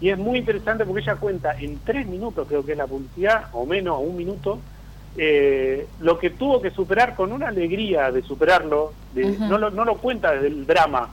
[0.00, 3.44] Y es muy interesante porque ella cuenta en tres minutos, creo que es la publicidad,
[3.52, 4.58] o menos, un minuto,
[5.16, 9.96] eh, lo que tuvo que superar con una alegría de superarlo, no, lo, no lo
[9.98, 11.10] cuenta desde el drama,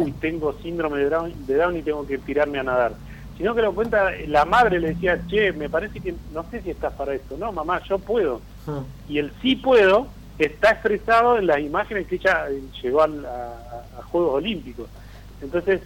[0.00, 2.92] uy, tengo síndrome de Down, de Down y tengo que tirarme a nadar,
[3.36, 6.70] sino que lo cuenta, la madre le decía, che, me parece que no sé si
[6.70, 8.40] estás para esto, no, mamá, yo puedo.
[9.08, 12.46] Y el sí puedo está expresado en las imágenes que ella
[12.82, 13.08] llegó a
[14.10, 14.88] Juegos Olímpicos.
[15.42, 15.80] Entonces,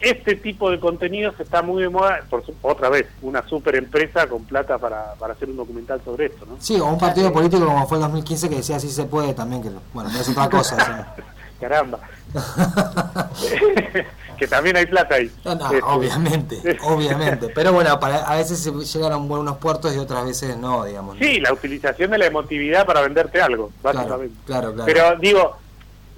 [0.00, 4.44] este tipo de contenidos está muy de moda, por otra vez, una super empresa con
[4.44, 6.56] plata para, para hacer un documental sobre esto, ¿no?
[6.58, 9.62] Sí, o un partido político como fue el 2015 que decía así se puede también,
[9.62, 11.14] que bueno, no es otra cosa.
[11.60, 12.00] Caramba.
[14.40, 15.30] que también hay plata ahí.
[15.44, 17.48] No, este, obviamente, obviamente.
[17.54, 21.18] Pero bueno, para, a veces se llegan a buenos puertos y otras veces no, digamos.
[21.18, 24.34] Sí, la utilización de la emotividad para venderte algo, básicamente.
[24.46, 24.86] claro, claro.
[24.86, 25.58] Pero digo,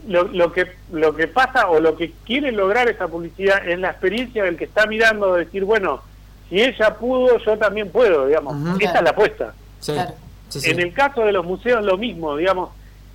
[0.07, 3.91] lo, lo, que lo que pasa o lo que quiere lograr esa publicidad es la
[3.91, 6.01] experiencia del que está mirando de decir bueno
[6.49, 9.55] si ella pudo yo también puedo digamos esa es la apuesta
[9.87, 12.71] en el caso de los museos lo mismo digamos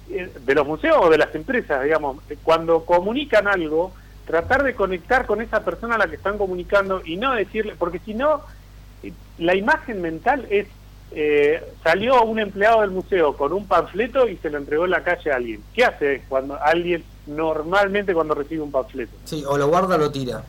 [0.09, 3.91] eh, de los museos o de las empresas digamos cuando comunican algo
[4.27, 7.99] tratar de conectar con esa persona a la que están comunicando y no decirle porque
[7.99, 8.41] si no
[9.01, 10.67] eh, la imagen mental es
[11.11, 15.03] eh, salió un empleado del museo con un panfleto y se lo entregó en la
[15.03, 15.63] calle a alguien.
[15.73, 19.13] ¿Qué hace cuando alguien normalmente cuando recibe un panfleto?
[19.23, 20.43] Sí, o lo guarda o lo tira.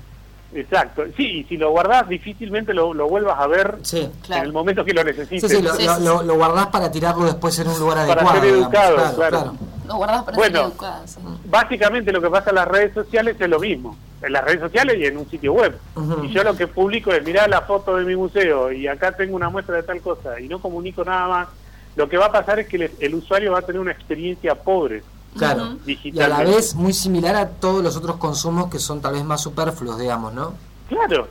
[0.52, 4.94] Exacto, sí, y si lo guardás difícilmente lo, vuelvas a ver en el momento que
[4.94, 5.48] lo necesites.
[5.48, 8.26] Sí, sí, lo, lo, guardás para tirarlo después en un lugar adecuado.
[8.26, 9.54] Para ser educado, claro.
[9.88, 11.04] Lo guardás para bueno, ser educado.
[11.46, 14.96] Básicamente lo que pasa en las redes sociales es lo mismo en las redes sociales
[14.98, 15.78] y en un sitio web.
[16.22, 19.36] Y yo lo que publico es mirar la foto de mi museo y acá tengo
[19.36, 21.48] una muestra de tal cosa y no comunico nada más.
[21.96, 25.02] Lo que va a pasar es que el, usuario va a tener una experiencia pobre.
[25.36, 29.12] Claro, y a la vez muy similar a todos los otros consumos que son tal
[29.12, 30.54] vez más superfluos, digamos, ¿no?
[30.88, 31.28] Claro,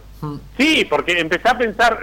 [0.56, 2.00] sí, porque empecé a pensar,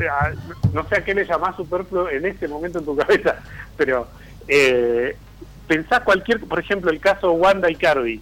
[0.73, 3.37] no sé a qué le llamás superfluo en este momento en tu cabeza,
[3.77, 4.09] pero
[4.49, 5.17] eh,
[5.67, 8.21] pensás cualquier, por ejemplo, el caso Wanda y Cardi.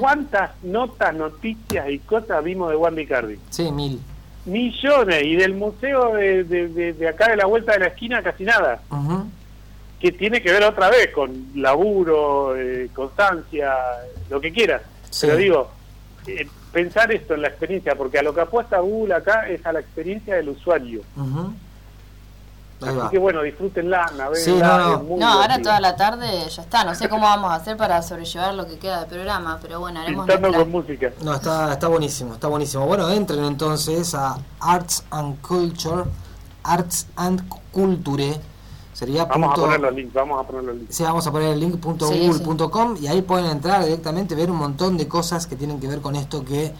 [0.00, 3.38] ¿Cuántas notas, noticias y cosas vimos de Wanda y Cardi?
[3.50, 4.00] Sí, mil.
[4.46, 5.22] Millones.
[5.24, 8.80] Y del museo de, de, acá de la vuelta de la esquina casi nada.
[10.00, 13.74] Que tiene que ver otra vez con laburo, eh, constancia,
[14.30, 14.82] lo que quieras.
[15.20, 15.70] Pero digo,
[16.26, 19.72] eh, pensar esto en la experiencia, porque a lo que apuesta Google acá es a
[19.72, 21.02] la experiencia del usuario.
[22.82, 25.02] Así que bueno, disfrútenla, naveguenla.
[25.18, 26.84] no, ahora toda la tarde ya está.
[26.84, 30.00] No sé cómo vamos a hacer para sobrellevar lo que queda del programa, pero bueno,
[30.00, 31.12] haremos con música.
[31.22, 32.86] No, está, está buenísimo, está buenísimo.
[32.86, 36.04] Bueno, entren entonces a Arts and Culture,
[36.62, 38.40] Arts and Culture.
[38.92, 40.94] Sería vamos a poner los links, vamos a poner los links.
[40.94, 44.58] Sí, vamos a poner el link punto google.com y ahí pueden entrar directamente, ver un
[44.58, 46.72] montón de cosas que tienen que ver con esto que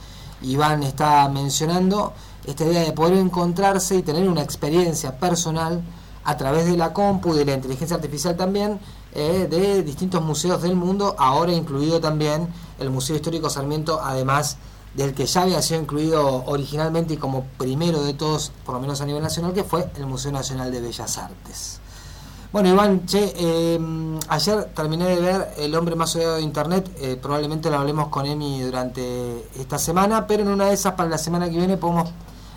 [0.42, 2.12] Iván está mencionando
[2.46, 5.82] esta idea de poder encontrarse y tener una experiencia personal
[6.24, 8.78] a través de la compu y de la inteligencia artificial también
[9.14, 14.56] eh, de distintos museos del mundo, ahora incluido también el Museo Histórico Sarmiento, además
[14.94, 19.00] del que ya había sido incluido originalmente y como primero de todos, por lo menos
[19.00, 21.80] a nivel nacional, que fue el Museo Nacional de Bellas Artes.
[22.52, 23.32] Bueno, Iván, che,
[23.74, 28.08] em, ayer terminé de ver El hombre más odiado de Internet, eh, probablemente lo hablemos
[28.08, 31.78] con Emi durante esta semana, pero en una de esas para la semana que viene
[31.78, 32.10] podemos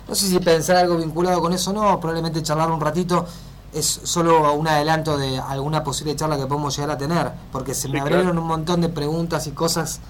[0.08, 3.26] no sé si pensar algo vinculado con eso o no, probablemente charlar un ratito.
[3.72, 7.88] Es solo un adelanto de alguna posible charla que podemos llegar a tener, porque se
[7.88, 10.00] me abrieron un montón de preguntas y cosas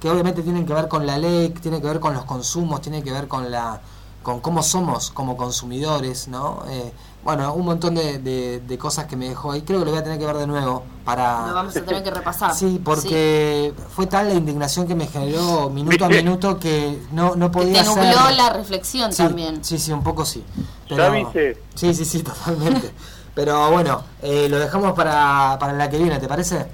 [0.00, 3.02] que obviamente tienen que ver con la ley, tienen que ver con los consumos, tienen
[3.02, 3.80] que ver con la
[4.22, 6.64] con cómo somos como consumidores, ¿no?
[6.68, 8.18] Eh, bueno, un montón de,
[8.60, 9.60] de, cosas que me dejó ahí.
[9.60, 11.48] Creo que lo voy a tener que ver de nuevo para...
[11.48, 12.54] Lo vamos a tener que repasar.
[12.54, 17.50] Sí, porque fue tal la indignación que me generó minuto a minuto que no, no
[17.50, 19.62] podía Te nubló la reflexión también.
[19.62, 20.42] Sí, sí, un poco sí.
[20.88, 21.58] Pero, viste?
[21.74, 22.90] Sí, sí, sí, totalmente.
[23.34, 26.66] Pero bueno, eh, lo dejamos para, para la que viene, ¿te parece?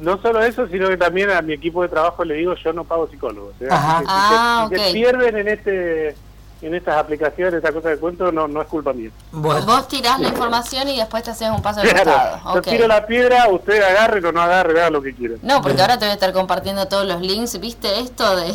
[0.00, 2.84] No solo eso, sino que también a mi equipo de trabajo le digo, yo no
[2.84, 3.54] pago psicólogos.
[3.60, 3.68] ¿eh?
[3.70, 4.02] Ajá.
[4.06, 6.16] ah, pierden en este
[6.62, 9.10] en estas aplicaciones, esta cosa de cuento, no, no es culpa mía.
[9.32, 12.54] Vos tirás la información y después te haces un paso al costado.
[12.54, 15.34] Yo tiro la piedra, usted agarre o no agarre, haga lo que quiera.
[15.42, 17.58] No, porque ahora te voy a estar compartiendo todos los links.
[17.58, 18.54] ¿Viste esto de,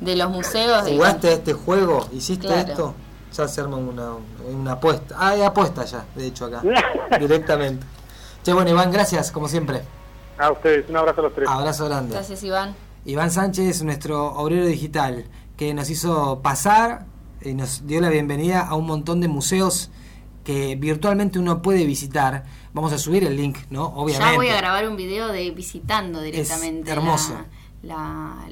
[0.00, 0.86] de los museos?
[0.86, 2.06] ¿Jugaste este juego?
[2.12, 2.94] ¿Hiciste esto?
[3.32, 4.12] Ya se arma una,
[4.46, 5.14] una apuesta.
[5.18, 6.62] Ah, hay apuesta ya, de hecho, acá.
[7.18, 7.86] directamente.
[8.42, 9.82] Che, bueno, Iván, gracias, como siempre.
[10.36, 11.48] A ustedes, un abrazo a los tres.
[11.48, 12.14] Abrazo grande.
[12.14, 12.74] Gracias, Iván.
[13.04, 15.24] Iván Sánchez, nuestro obrero digital,
[15.56, 17.06] que nos hizo pasar
[17.42, 19.90] y nos dio la bienvenida a un montón de museos
[20.44, 22.44] que virtualmente uno puede visitar.
[22.72, 23.86] Vamos a subir el link, ¿no?
[23.86, 24.32] Obviamente.
[24.32, 26.90] Ya voy a grabar un video de visitando directamente.
[26.90, 27.34] hermoso.
[27.82, 28.46] la,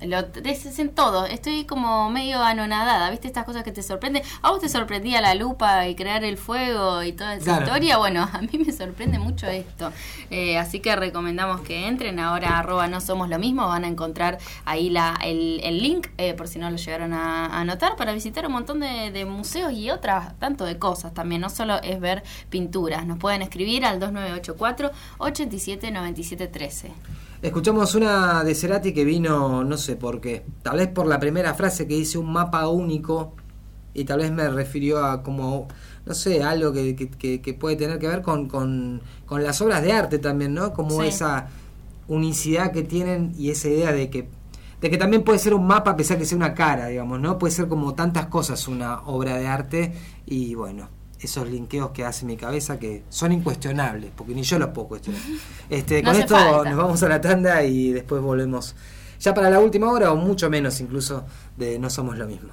[0.00, 1.26] lo en todo.
[1.26, 3.26] Estoy como medio anonadada, ¿viste?
[3.26, 4.22] Estas cosas que te sorprenden.
[4.42, 7.98] ¿A vos te sorprendía la lupa y crear el fuego y toda esa historia?
[7.98, 9.92] Bueno, a mí me sorprende mucho esto.
[10.30, 12.20] Eh, así que recomendamos que entren.
[12.20, 13.66] Ahora, arroba no somos lo mismo.
[13.66, 17.60] Van a encontrar ahí la, el, el link, eh, por si no lo llegaron a,
[17.60, 21.40] anotar, para visitar un montón de, de, museos y otras, tanto de cosas también.
[21.40, 23.04] No solo es ver pinturas.
[23.06, 27.27] Nos pueden escribir al 2984 879713.
[27.40, 31.54] Escuchamos una de Cerati que vino, no sé por qué, tal vez por la primera
[31.54, 33.36] frase que dice un mapa único
[33.94, 35.68] y tal vez me refirió a como,
[36.04, 39.92] no sé, algo que, que, puede tener que ver con, con, con, las obras de
[39.92, 40.72] arte también, ¿no?
[40.72, 41.46] Como esa
[42.08, 44.28] unicidad que tienen y esa idea de que,
[44.80, 47.20] de que también puede ser un mapa a pesar de que sea una cara, digamos,
[47.20, 47.38] ¿no?
[47.38, 49.92] Puede ser como tantas cosas una obra de arte
[50.26, 50.88] y bueno,
[51.20, 55.20] esos linkeos que hace mi cabeza que son incuestionables, porque ni yo los puedo cuestionar.
[55.70, 58.74] Este, con esto nos vamos a la tanda y después volvemos
[59.20, 61.24] ya para la última hora o mucho menos incluso
[61.56, 62.50] de No Somos lo mismo.